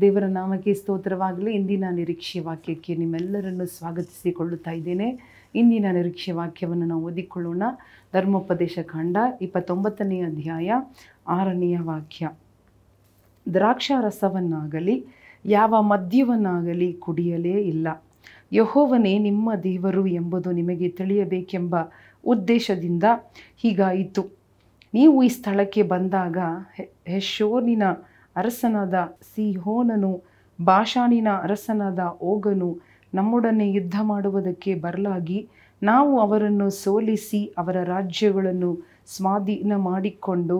ದೇವರ 0.00 0.24
ನಾಮಕ್ಕೆ 0.24 0.74
ಸ್ತೋತ್ರವಾಗಲಿ. 0.74 1.54
ಇಂದಿನ 1.54 1.84
ನಿರೀಕ್ಷೆ 1.90 2.40
ವಾಕ್ಯಕ್ಕೆ 2.40 2.96
ನಿಮ್ಮೆಲ್ಲರನ್ನು 2.96 3.66
ಸ್ವಾಗತಿಸಿಕೊಳ್ಳುತ್ತಾ 3.66 4.70
ಇದ್ದೇನೆ. 4.70 5.20
ಇಂದಿನ 5.54 5.86
ನಿರೀಕ್ಷೆ 5.92 6.32
ವಾಕ್ಯವನ್ನು 6.32 6.86
ನಾವು 6.86 7.04
ಓದಿಕೊಳ್ಳೋಣ. 7.04 7.62
ಧರ್ಮೋಪದೇಶ 8.12 8.78
ಕಾಂಡ 8.82 9.16
ಇಪ್ಪತ್ತೊಂಬತ್ತನೆಯ 9.42 10.24
ಅಧ್ಯಾಯ 10.24 10.72
ಆರನೆಯ 11.28 11.78
ವಾಕ್ಯ. 11.78 12.30
ದ್ರಾಕ್ಷಾರಸವನ್ನಾಗಲಿ, 13.54 15.06
ಯಾವ 15.44 15.82
ಮದ್ಯವನ್ನಾಗಲಿ 15.82 16.92
ಕುಡಿಯಲೇ 16.92 17.62
ಇಲ್ಲ. 17.62 18.04
ಯಹೋವನೇ 18.52 19.18
ನಿಮ್ಮ 19.18 19.54
ದೇವರು 19.54 20.06
ಎಂಬುದು 20.06 20.52
ನಿಮಗೆ 20.52 20.88
ತಿಳಿಯಬೇಕೆಂಬ 20.88 21.76
ಉದ್ದೇಶದಿಂದ 22.26 23.04
ಹೀಗಾಯಿತು. 23.56 24.26
ನೀವು 24.94 25.22
ಈ 25.22 25.28
ಸ್ಥಳಕ್ಕೆ 25.28 25.82
ಬಂದಾಗ 25.82 26.36
ಹೆಶೋನಿನ 27.06 27.82
ಅರಸನಾದ 28.36 28.94
ಸಿಹೋನನು, 29.34 30.22
ಬಾಷಾನಿನ 30.62 31.28
ಅರಸನಾದ 31.42 31.98
ಓಗನು 32.22 32.78
ನಮ್ಮೊಡನೆ 33.14 33.70
ಯುದ್ಧ 33.70 33.94
ಮಾಡುವುದಕ್ಕೆ 34.02 34.74
ಬರಲಾಗಿ, 34.74 35.48
ನಾವು 35.82 36.20
ಅವರನ್ನು 36.20 36.70
ಸೋಲಿಸಿ 36.70 37.54
ಅವರ 37.58 37.76
ರಾಜ್ಯಗಳನ್ನು 37.84 38.78
ಸ್ವಾಧೀನ 39.06 39.72
ಮಾಡಿಕೊಂಡು 39.76 40.58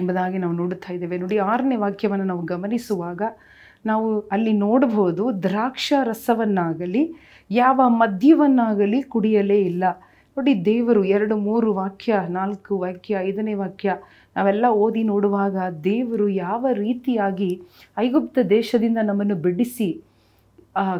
ಎಂಬುದಾಗಿ 0.00 0.38
ನಾವು 0.38 0.52
ನೋಡುತ್ತಾ 0.52 0.92
ಇದ್ದೇವೆ. 0.92 1.18
ನೋಡಿ, 1.18 1.38
ಆರನೇ 1.38 1.76
ವಾಕ್ಯವನ್ನು 1.76 2.24
ನಾವು 2.24 2.42
ಗಮನಿಸುವಾಗ 2.42 3.22
ನಾವು 3.86 4.20
ಅಲ್ಲಿ 4.20 4.52
ನೋಡಬಹುದು 4.52 5.42
ದ್ರಾಕ್ಷ 5.42 5.92
ರಸವನ್ನಾಗಲಿ 6.04 7.14
ಯಾವ 7.50 7.80
ಮದ್ಯವನ್ನಾಗಲಿ 7.88 9.02
ಕುಡಿಯಲೇ 9.02 9.60
ಇಲ್ಲ. 9.60 9.84
ನೋಡಿ 10.36 10.52
ದೇವರು 10.64 11.04
ಎರಡು, 11.04 11.34
ಮೂರು 11.36 11.74
ವಾಕ್ಯ, 11.74 12.12
ನಾಲ್ಕು 12.28 12.78
ವಾಕ್ಯ, 12.78 13.18
ಐದನೇ 13.28 13.54
ವಾಕ್ಯ, 13.54 13.96
ನಾವೆಲ್ಲ 14.36 14.66
ಓದಿ 14.84 15.02
ನೋಡುವಾಗ 15.02 15.56
ದೇವರು 15.84 16.28
ಯಾವ 16.28 16.66
ರೀತಿಯಾಗಿ 16.72 17.50
ಐಗುಪ್ತ 17.96 18.38
ದೇಶದಿಂದ 18.38 18.98
ನಮ್ಮನ್ನು 19.02 19.36
ಬಿಡಿಸಿ 19.36 19.88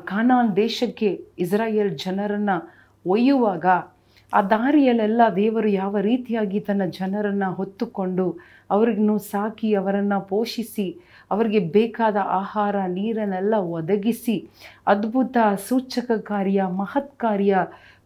ಕಾನಾನ್ 0.04 0.50
ದೇಶಕ್ಕೆ 0.56 1.08
ಇಸ್ರಾಯೇಲ್ 1.38 1.92
ಜನರನ್ನು 1.98 2.56
ಒಯ್ಯುವಾಗ, 3.04 3.66
ಆ 4.32 4.40
ದಾರಿಯಲ್ಲೆಲ್ಲ 4.50 5.22
ದೇವರು 5.36 5.68
ಯಾವ 5.68 5.96
ರೀತಿಯಾಗಿ 6.00 6.60
ತನ್ನ 6.60 6.82
ಜನರನ್ನು 6.98 7.48
ಹೊತ್ತುಕೊಂಡು 7.54 8.26
ಅವರನ್ನು 8.70 9.18
ಸಾಕಿ, 9.18 9.70
ಅವರನ್ನು 9.74 10.18
ಪೋಷಿಸಿ, 10.28 10.86
ಅವರಿಗೆ 11.30 11.60
ಬೇಕಾದ 11.68 12.18
ಆಹಾರ, 12.40 12.76
ನೀರನ್ನೆಲ್ಲ 12.88 13.54
ಒದಗಿಸಿ, 13.78 14.36
ಅದ್ಭುತ 14.86 15.36
ಸೂಚಕ 15.68 16.10
ಕಾರ್ಯ 16.22 16.62
ಮಹತ್ 16.80 17.14
ಕಾರ್ಯ 17.18 17.56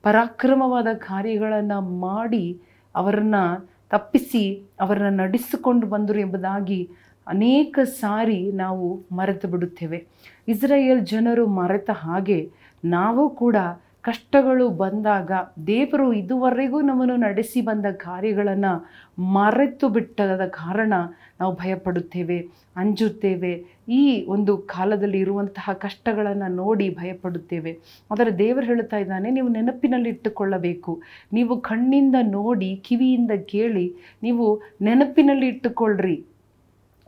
ಪರಾಕ್ರಮವಾದ 0.02 0.86
ಕಾರ್ಯಗಳನ್ನು 0.94 1.80
ಮಾಡಿ 1.80 2.60
ಅವರನ್ನು 2.94 3.70
ತಪ್ಪಿಸಿ 3.90 4.62
ಅವರನ್ನು 4.80 5.16
ನಡೆಸಿಕೊಂಡು 5.16 5.86
ಬಂದರು 5.86 6.18
ಎಂಬುದಾಗಿ 6.18 6.90
ಅನೇಕ 7.26 7.78
ಸಾರಿ 7.84 8.52
ನಾವು 8.52 9.06
ಮರೆತು 9.12 9.48
ಬಿಡುತ್ತೇವೆ. 9.48 10.06
ಇಸ್ರಾಯೇಲ್ 10.48 11.06
ಜನರು 11.06 11.46
ಮರೆತ 11.46 11.90
ಹಾಗೆ 11.92 12.52
ನಾವು 12.84 13.30
ಕೂಡ 13.30 13.56
ಕಷ್ಟಗಳು 14.08 14.66
ಬಂದಾಗ 14.82 15.30
ದೇವರು 15.70 16.06
ಇದುವರೆಗೂ 16.20 16.78
ನಮ್ಮನ್ನು 16.88 17.16
ನಡೆಸಿ 17.24 17.60
ಬಂದ 17.68 17.86
ಕಾರ್ಯಗಳನ್ನು 18.04 18.72
ಮರೆತು 19.34 19.86
ಬಿಟ್ಟದ 19.94 20.44
ಕಾರಣ 20.58 20.92
ನಾವು 21.40 21.52
ಭಯಪಡುತ್ತೇವೆ, 21.62 22.38
ಅಂಜುತ್ತೇವೆ. 22.80 23.52
ಈ 23.98 24.02
ಒಂದು 24.34 24.52
ಕಾಲದಲ್ಲಿ 24.74 25.18
ಇರುವಂತಹ 25.24 25.74
ಕಷ್ಟಗಳನ್ನು 25.84 26.48
ನೋಡಿ 26.60 26.86
ಭಯಪಡುತ್ತೇವೆ. 27.00 27.72
ಆದರೆ 28.10 28.30
ದೇವರು 28.44 28.66
ಹೇಳ್ತಾ 28.70 28.98
ಇದ್ದಾನೆ, 29.04 29.30
ನೀವು 29.36 29.48
ನೆನಪಿನಲ್ಲಿ 29.56 30.10
ಇಟ್ಟುಕೊಳ್ಳಬೇಕು. 30.14 30.94
ನೀವು 31.38 31.56
ಕಣ್ಣಿಂದ 31.70 32.16
ನೋಡಿ, 32.38 32.70
ಕಿವಿಯಿಂದ 32.88 33.34
ಕೇಳಿ, 33.54 33.86
ನೀವು 34.26 34.46
ನೆನಪಿನಲ್ಲಿ 34.88 35.48
ಇಟ್ಟುಕೊಳ್ಳ್ರಿ 35.54 36.16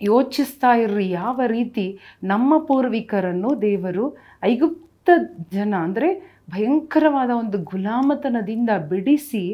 ಯೋಚಿಸ್ತಾ 0.01 0.73
ಇರ್ರಿ, 0.83 1.07
ಯಾವ 1.23 1.41
ರೀತಿ 1.57 1.87
ನಮ್ಮ 2.33 2.53
ಪೂರ್ವಿಕರನ್ನು 2.71 3.53
ದೇವರು 3.69 4.05
ಐಗುಪ್ತ 4.53 5.11
ಜನ, 5.57 5.73
ಅಂದರೆ 5.87 6.11
ಭಯಂಕರವಾದ 6.49 7.31
ಒಂದು 7.43 7.59
ಗುಲಾಮತನದಿಂದ 7.71 8.71
ಬಿಡಿಸಿ, 8.91 9.45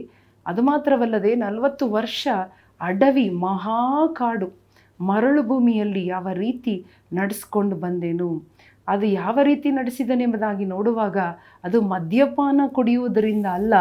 ಅದು 0.47 0.63
ಮಾತ್ರವಲ್ಲದೆ 0.71 1.33
ನಲವತ್ತು 1.45 1.85
ವರ್ಷ 1.97 2.27
ಅಡವಿ 2.81 3.27
ಮಹಾಕಾಡು 3.47 4.49
ಮರಳು 5.01 5.43
ಭೂಮಿಯಲ್ಲಿ 5.43 6.03
ಯಾವ 6.07 6.29
ರೀತಿ 6.43 6.75
ನಡೆಸ್ಕೊಂಡು 7.19 7.77
ಬಂದೇನು, 7.85 8.29
ಅದು 8.89 9.07
ಯಾವ 9.23 9.39
ರೀತಿ 9.49 9.69
ನಡೆಸಿದನೆಂಬುದಾಗಿ 9.79 10.65
ನೋಡುವಾಗ 10.75 11.19
ಅದು 11.67 11.79
ಮದ್ಯಪಾನ 11.93 12.61
ಕುಡಿಯುವುದರಿಂದ 12.77 13.47
ಅಲ್ಲ, 13.59 13.75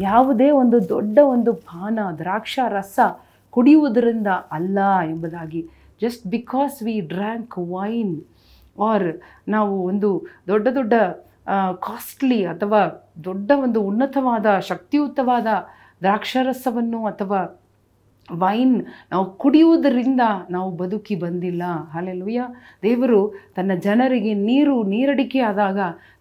ಯಾವುದೇ 0.00 0.48
ಒಂದು 0.62 0.78
ದೊಡ್ಡ 0.88 1.18
ಒಂದು 1.34 1.52
ಪಾನ 1.70 1.98
ದ್ರಾಕ್ಷ 2.20 2.58
ರಸ 2.76 2.98
ಕುಡಿಯುವುದರಿಂದ 3.54 4.30
ಅಲ್ಲ 4.58 4.78
ಎಂಬುದಾಗಿ. 5.12 5.62
Just 6.02 6.24
because 6.34 6.76
we 6.86 6.94
drank 7.12 7.56
wine 7.72 8.14
or 8.90 9.10
ನಾವು 9.54 9.74
ಒಂದು 9.90 10.10
ದೊಡ್ಡ 10.50 10.68
ದೊಡ್ಡ 10.78 10.94
ಕಾಸ್ಟ್ಲಿ 11.78 12.44
ಅಥವಾ 12.44 12.80
ದೊಡ್ಡ 13.24 13.50
ಒಂದು 13.62 13.82
ಉನ್ನತವಾದ, 13.82 14.58
ಶಕ್ತಿಯುತವಾದ 14.60 15.46
ದ್ರಾಕ್ಷಾರಸವನ್ನು 16.00 17.06
ಅಥವಾ 17.06 17.40
ವೈನ್ 18.32 18.74
ನಾವು 19.12 19.24
ಕುಡಿಯುವುದರಿಂದ 19.36 20.20
ನಾವು 20.50 20.70
ಬದುಕಿ 20.76 21.14
ಬಂದಿಲ್ಲ. 21.14 21.62
ಹಾಲೆಲುಯ್ಯ 21.92 22.42
ದೇವರು 22.82 23.20
ತನ್ನ 23.54 23.72
ಜನರಿಗೆ 23.74 24.34
ನೀರು 24.34 24.82
ನೀರಡಿಕೆ 24.82 25.40
ಆದಾಗ 25.40 25.78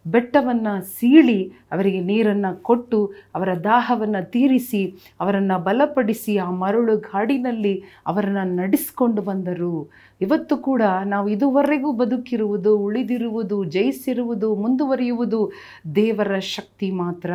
ಬೆಟ್ಟವನ್ನು 0.07 0.81
ಸೀಳಿ 0.81 1.53
ಅವರಿಗೆ 1.71 1.99
ನೀರನ್ನು 1.99 2.63
ಕೊಟ್ಟು 2.63 3.13
ಅವರ 3.35 3.55
ದಾಹವನ್ನು 3.55 4.31
ತೀರಿಸಿ 4.31 4.95
ಅವರನ್ನು 5.19 5.63
ಬಲಪಡಿಸಿ 5.63 6.37
ಆ 6.37 6.51
ಮರಳು 6.51 6.97
ಗಾಡಿನಲ್ಲಿ 6.97 7.83
ಅವರನ್ನು 8.07 8.55
ನಡೆಸ್ಕೊಂಡು 8.55 9.21
ಬಂದರು. 9.21 9.91
ಇವತ್ತು 10.21 10.57
ಕೂಡ 10.57 10.81
ನಾವು 11.05 11.29
ಇದುವರೆಗೂ 11.29 11.91
ಬದುಕಿರುವುದು, 11.91 12.77
ಉಳಿದಿರುವುದು, 12.77 13.63
ಜಯಿಸಿರುವುದು, 13.63 14.55
ಮುಂದುವರಿಯುವುದು 14.55 15.51
ದೇವರ 15.95 16.39
ಶಕ್ತಿ 16.39 16.91
ಮಾತ್ರ. 16.91 17.31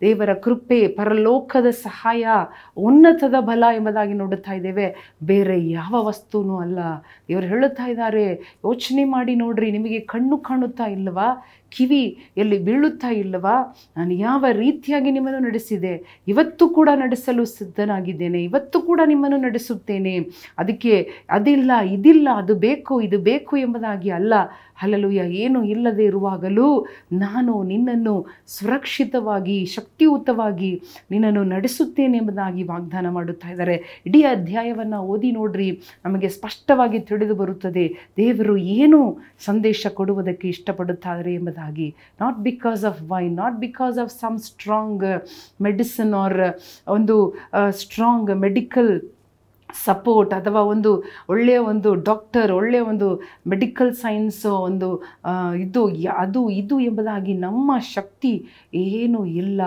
ದೇವರ 0.00 0.34
ಕೃಪೆ, 0.34 0.88
ಪರಲೋಕದ 0.88 1.70
ಸಹಾಯ, 1.70 2.26
ಉನ್ನತದ 2.76 3.34
ಬಲ 3.40 3.64
ಎಂಬುದಾಗಿ 3.74 4.12
ನೋಡುತ್ತಾ 4.12 4.52
ಇದ್ದೇವೆ. 4.52 5.16
ಬೇರೆ 5.22 5.70
ಯಾವ 5.70 5.94
ವಸ್ತುನೂ 6.06 6.56
ಅಲ್ಲ. 6.56 6.78
ಇವರು 7.28 7.46
ಹೇಳುತ್ತಾ 7.46 7.86
ಇದ್ದಾರೆ, 7.86 8.32
ಯೋಚನೆ 8.32 9.04
ಮಾಡಿ 9.04 9.34
ನೋಡ್ರಿ, 9.34 9.70
ನಿಮಗೆ 9.70 10.00
ಕಣ್ಣು 10.00 10.38
ಕಾಣುತ್ತಾ 10.38 10.84
ಇಲ್ಲವಾ? 10.84 11.46
ಕಿವಿ 11.76 12.18
ಎಲ್ಲಿ 12.36 12.58
ಬೀಳುತ್ತಾ 12.58 13.08
ಇಲ್ಲವಾ? 13.08 13.76
ನಾನು 13.96 14.14
ಯಾವ 14.14 14.44
ರೀತಿಯಾಗಿ 14.52 15.10
ನಿಮ್ಮನ್ನು 15.10 15.38
ನಡೆಸಿದೆ? 15.38 16.22
ಇವತ್ತು 16.28 16.68
ಕೂಡ 16.68 16.88
ನಡೆಸಲು 16.94 17.44
ಸಿದ್ಧನಾಗಿದ್ದೇನೆ. 17.44 18.44
ಇವತ್ತು 18.44 18.80
ಕೂಡ 18.80 19.00
ನಿಮ್ಮನ್ನು 19.04 19.36
ನಡೆಸುತ್ತೇನೆ. 19.36 20.18
ಅದಕ್ಕೆ 20.58 21.10
ಅದಿಲ್ಲ, 21.30 21.72
ಇದಿಲ್ಲ, 21.80 22.28
ಅದು 22.36 22.54
ಬೇಕು, 22.54 23.00
ಇದು 23.00 23.18
ಬೇಕು 23.18 23.56
ಎಂಬುದಾಗಿ 23.56 24.10
ಅಲ್ಲ. 24.10 24.34
ಹಲಲುಯ 24.78 25.16
ಏನು 25.16 25.64
ಇಲ್ಲದೆ 25.64 26.04
ಇರುವಾಗಲೂ 26.04 26.86
ನಾನು 27.12 27.62
ನಿನ್ನನ್ನು 27.62 28.26
ಸುರಕ್ಷಿತವಾಗಿ, 28.46 29.64
ಶಕ್ತಿಯುತವಾಗಿ 29.64 30.82
ನಿನ್ನನ್ನು 31.10 31.44
ನಡೆಸುತ್ತೇನೆ 31.44 32.18
ಎಂಬುದಾಗಿ 32.18 32.62
ವಾಗ್ದಾನ 32.62 33.08
ಮಾಡುತ್ತಾ 33.08 33.48
ಇದ್ದಾರೆ. 33.48 34.02
ಇಡೀ 34.06 34.22
ಅಧ್ಯಾಯವನ್ನು 34.22 34.98
ಓದಿ 34.98 35.32
ನೋಡ್ರಿ. 35.32 35.80
ನಮಗೆ 36.04 36.28
ಸ್ಪಷ್ಟವಾಗಿ 36.28 36.98
ತಿಳಿದು 36.98 37.34
ಬರುತ್ತದೆ. 37.34 37.96
ದೇವರು 38.16 38.56
ಏನು 38.56 39.18
ಸಂದೇಶ 39.44 39.86
ಕೊಡುವುದಕ್ಕೆ 39.94 40.48
ಇಷ್ಟಪಡುತ್ತಾರೆ 40.48 41.34
ಎಂಬುದಾಗಿ. 41.34 41.65
Not 42.20 42.38
because 42.42 42.84
of 42.84 43.00
wine 43.12 43.34
not 43.36 43.56
because 43.58 43.98
of 43.98 44.12
some 44.14 44.38
strong 44.38 45.04
medicine 45.62 46.14
or 46.14 46.38
ಒಂದು 46.88 47.16
ಸ್ಟ್ರಾಂಗ್ 47.82 48.30
ಮೆಡಿಕಲ್ 48.40 48.92
ಸಪೋರ್ಟ್ 49.84 50.34
ಅಥವಾ 50.34 50.60
ಒಂದು 50.60 50.90
ಒಳ್ಳೆಯ 51.28 51.58
ಒಂದು 51.58 51.94
ಡಾಕ್ಟರ್, 51.94 52.52
ಒಳ್ಳೆಯ 52.52 52.80
ಒಂದು 52.80 53.08
ಮೆಡಿಕಲ್ 53.46 53.92
ಸೈನ್ಸ್ 53.94 54.46
ಒಂದು 54.46 54.88
ಇದು, 55.56 55.82
ಅದು, 56.16 56.50
ಇದು 56.50 56.80
ಎಂಬುದಾಗಿ 56.80 57.34
ನಮ್ಮ 57.34 57.78
ಶಕ್ತಿ 57.78 58.32
ಏನೂ 58.74 59.24
ಇಲ್ಲ. 59.24 59.60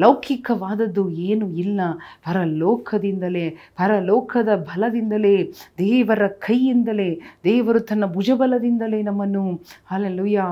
ಲೌಕಿಕವಾದದ್ದು 0.00 1.10
ಏನೂ 1.10 1.48
ಇಲ್ಲ. 1.48 1.80
ಪರಲೋಕದಿಂದಲೇ, 2.26 3.50
ಪರಲೋಕದ 3.50 4.48
ಬಲದಿಂದಲೇ, 4.56 5.36
ದೇವರ 5.78 6.26
ಕೈಯಿಂದಲೇ, 6.26 7.20
ದೇವರು 7.44 7.80
ತನ್ನ 7.80 8.06
ಭುಜಬಲದಿಂದಲೇ 8.06 9.02
ನಮ್ಮನ್ನು, 9.02 9.44
ಹಾಲೆಲುಯ್ಯ 9.90 10.42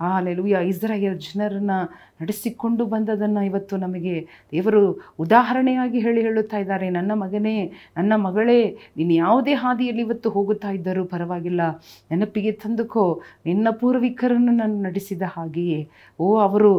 ಹಾಲೆಲುಯ್ಯ, 0.00 0.58
ಇಸ್ರಾಯೇಲ್ 0.66 1.20
ಜನರನ್ನು 1.20 1.78
ನಡೆಸಿಕೊಂಡು 2.22 2.84
ಬಂದದನ್ನು 2.84 3.42
ಇವತ್ತು 3.42 3.76
ನಮಗೆ 3.76 4.28
ದೇವರು 4.52 4.82
ಉದಾಹರಣೆಯಾಗಿ 5.18 5.98
ಹೇಳಿ 5.98 6.20
ಹೇಳುತ್ತಾ 6.20 6.58
ಇದ್ದಾರೆ. 6.58 6.90
ನನ್ನ 6.90 7.12
ಮಗನೇ, 7.14 7.72
ನನ್ನ 7.96 8.12
ಮಗಳೇ 8.16 8.51
ನೀನು 8.96 9.14
ಯಾವುದೇ 9.14 9.54
ಹಾದಿಯಲ್ಲಿ 9.62 10.02
ಇವತ್ತು 10.02 10.30
ಹೋಗುತ್ತಾ 10.30 10.70
ಇದ್ದರೂ 10.70 11.04
ಪರವಾಗಿಲ್ಲ. 11.04 11.62
ನೆನಪಿಗೆ 12.10 12.52
ತಂದುಕೋ, 12.62 13.04
ನಿನ್ನ 13.46 13.68
ಪೂರ್ವಿಕರನ್ನು 13.80 14.52
ನಾನು 14.52 14.76
ನಡೆಸಿದ 14.82 15.22
ಹಾಗೆಯೇ. 15.36 15.80
ಓ, 16.20 16.26
ಅವರು 16.46 16.72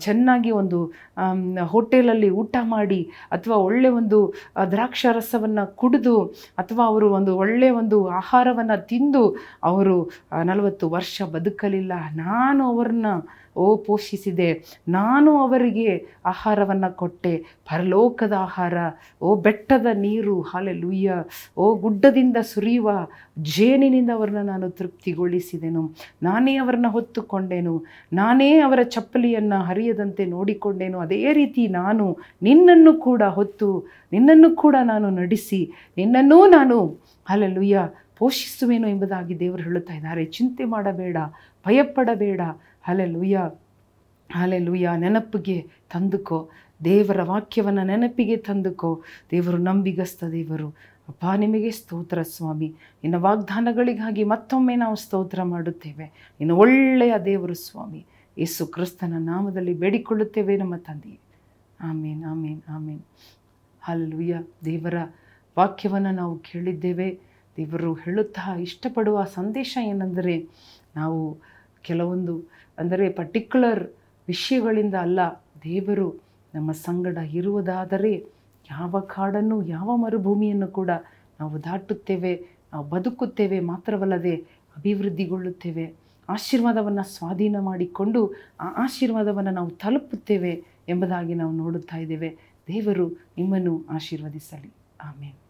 ಚೆನ್ನಾಗಿ 0.00 0.50
ಒಂದು 0.60 0.78
ಹೋಟೆಲಲ್ಲಿ 1.66 2.30
ಊಟ 2.42 2.56
ಮಾಡಿ, 2.74 3.00
ಅಥವಾ 3.32 3.56
ಒಳ್ಳೆ 3.68 3.88
ಒಂದು 4.00 4.18
ದ್ರಾಕ್ಷಾರಸವನ್ನ 4.70 5.64
ಕುಡಿದು, 5.80 6.16
ಅಥವಾ 6.58 6.86
ಅವರು 6.86 7.08
ಒಂದು 7.18 7.34
ಒಳ್ಳೆಯ 7.36 7.70
ಒಂದು 7.82 7.98
ಆಹಾರವನ್ನು 8.20 8.78
ತಿಂದು, 8.86 9.24
ಅವರು 9.64 9.96
ನಲವತ್ತು 10.44 10.88
ವರ್ಷ 10.96 11.22
ಬದುಕಲಿಲ್ಲ. 11.34 11.92
ನಾನು 12.16 12.62
ಅವರನ್ನ 12.72 13.06
ಓ 13.56 13.76
ಪೋಷಿಸಿದೆ. 13.76 14.64
ನಾನು 14.88 15.38
ಅವರಿಗೆ 15.38 16.06
ಆಹಾರವನ್ನು 16.26 16.96
ಕೊಟ್ಟೆ. 16.96 17.36
ಪರಲೋಕದ 17.64 18.32
ಆಹಾರ. 18.38 18.74
ಓ 19.22 19.36
ಬೆಟ್ಟದ 19.36 19.86
ನೀರು. 19.94 20.40
ಹಾಲೆ 20.40 20.72
ಲೂಯ್ಯ 20.72 21.24
ಓ 21.56 21.74
ಗುಡ್ಡದಿಂದ 21.74 22.36
ಸುರಿಯುವ 22.36 23.06
ಜೇನಿನಿಂದ 23.38 24.10
ಅವರನ್ನ 24.14 24.42
ನಾನು 24.42 24.70
ತೃಪ್ತಿಗೊಳಿಸಿದೆನು. 24.70 25.90
ನಾನೇ 26.22 26.56
ಅವರನ್ನು 26.56 26.90
ಹೊತ್ತುಕೊಂಡೆನು. 26.90 27.84
ನಾನೇ 28.12 28.58
ಅವರ 28.58 28.82
ಚಪ್ಪಲಿಯನ್ನು 28.82 29.62
ಹರಿಯದಂತೆ 29.62 30.24
ನೋಡಿಕೊಂಡೆನು. 30.24 30.98
ಅದೇ 30.98 31.32
ರೀತಿ 31.32 31.68
ನಾನು 31.68 32.16
ನಿನ್ನನ್ನು 32.42 32.92
ಕೂಡ 32.92 33.22
ಹೊತ್ತು, 33.22 33.86
ನಿನ್ನನ್ನು 34.12 34.56
ಕೂಡ 34.56 34.76
ನಾನು 34.84 35.10
ನಡೆಸಿ, 35.10 35.72
ನಿನ್ನನ್ನೂ 35.96 36.46
ನಾನು, 36.46 36.86
ಹಾಲೆಲುಯ್ಯ, 37.24 37.88
ಪೋಷಿಸುವೇನು 38.18 38.88
ಎಂಬುದಾಗಿ 38.88 39.40
ದೇವರು 39.40 39.62
ಹೇಳುತ್ತಾ 39.62 39.94
ಇದ್ದಾರೆ. 39.94 40.24
ಚಿಂತೆ 40.24 40.64
ಮಾಡಬೇಡ. 40.64 41.16
ಭಯಪಡಬೇಡ. 41.66 42.40
ಹಾಲೆಲುಯ್ಯ 42.82 43.50
ಹಲೆಲುಯ್ಯ 44.32 44.90
ನೆನಪಿಗೆ 44.96 45.68
ತಂದುಕೋ. 45.92 46.50
ದೇವರ 46.84 47.22
ವಾಕ್ಯವನ್ನು 47.22 47.84
ನೆನಪಿಗೆ 47.84 48.36
ತಂದುಕೋ. 48.36 49.02
ದೇವರು 49.30 49.56
ನಂಬಿಗಸ್ತ 49.56 50.24
ದೇವರು. 50.24 50.68
ಅಪ್ಪ, 51.08 51.24
ನಿಮಗೆ 51.36 51.70
ಸ್ತೋತ್ರ 51.70 52.22
ಸ್ವಾಮಿ. 52.22 52.74
ನಿನ್ನ 52.94 53.14
ವಾಗ್ದಾನಗಳಿಗಾಗಿ 53.14 54.24
ಮತ್ತೊಮ್ಮೆ 54.24 54.76
ನಾವು 54.76 54.96
ಸ್ತೋತ್ರ 54.96 55.42
ಮಾಡುತ್ತೇವೆ. 55.42 56.34
ನಿನ್ನ 56.40 56.52
ಒಳ್ಳೆಯ 56.52 57.14
ದೇವರು 57.24 57.54
ಸ್ವಾಮಿ. 57.54 58.06
ಯೇಸು 58.38 58.66
ಕ್ರಿಸ್ತನ 58.66 59.14
ನಾಮದಲ್ಲಿ 59.18 59.74
ಬೇಡಿಕೊಳ್ಳುತ್ತೇವೆ 59.74 60.56
ನಮ್ಮ 60.56 60.76
ತಂದೆಯೇ. 60.76 61.18
ಆಮೇನ್ 61.80 62.24
ಆಮೇನ್ 62.24 62.62
ಆಮೇನ್. 62.68 63.02
ಹಲ್ಲುಯ್ಯ 63.80 64.42
ದೇವರ 64.64 64.94
ವಾಕ್ಯವನ್ನು 65.58 66.10
ನಾವು 66.10 66.38
ಕೇಳಿದ್ದೇವೆ. 66.38 67.20
ದೇವರು 67.56 67.94
ಹೇಳುತ್ತಾ 67.94 68.56
ಇಷ್ಟಪಡುವ 68.56 69.24
ಸಂದೇಶ 69.24 69.78
ಏನೆಂದರೆ, 69.82 70.48
ನಾವು 70.96 71.38
ಕೆಲವೊಂದು, 71.82 72.44
ಅಂದರೆ 72.78 73.08
ಪರ್ಟಿಕ್ಯುಲರ್ 73.10 73.82
ವಿಷಯಗಳಿಂದ 74.28 74.94
ಅಲ್ಲ, 74.94 75.20
ದೇವರು 75.64 76.20
ನಮ್ಮ 76.54 76.72
ಸಂಗಡ 76.72 77.16
ಇರುವುದಾದರೆ 77.16 78.12
ಯಾವ 78.70 79.00
ಕಾಡನ್ನು, 79.00 79.66
ಯಾವ 79.66 79.96
ಮರುಭೂಮಿಯನ್ನು 79.96 80.68
ಕೂಡ 80.68 80.90
ನಾವು 81.40 81.64
ದಾಟುತ್ತೇವೆ, 81.64 82.34
ನಾವು 82.72 82.88
ಬದುಕುತ್ತೇವೆ 82.88 83.60
ಮಾತ್ರವಲ್ಲದೆ 83.60 84.36
ಅಭಿವೃದ್ಧಿಗೊಳ್ಳುತ್ತೇವೆ. 84.76 85.94
ಆಶೀರ್ವಾದವನ್ನು 86.28 87.02
ಸ್ವಾಧೀನ 87.02 87.56
ಮಾಡಿಕೊಂಡು 87.60 88.20
ಆ 88.60 88.68
ಆಶೀರ್ವಾದವನ್ನು 88.76 89.50
ನಾವು 89.50 89.70
ತಲುಪುತ್ತೇವೆ 89.70 90.64
ಎಂಬುದಾಗಿ 90.88 91.34
ನಾವು 91.34 91.52
ನೋಡುತ್ತಾ 91.52 91.96
ಇದ್ದೇವೆ. 91.96 92.30
ದೇವರು 92.68 93.08
ನಿಮ್ಮನ್ನು 93.08 93.84
ಆಶೀರ್ವದಿಸಲಿ. 93.90 94.72
ಆಮೇಲೆ 95.00 95.41